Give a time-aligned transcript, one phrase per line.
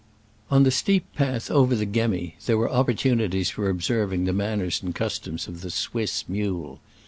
[0.49, 4.95] On the steep path over the Gemmi there were opportunities for observing the manners and
[4.95, 6.79] customs of the Swiss mule.